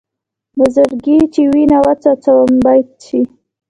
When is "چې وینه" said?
1.33-1.77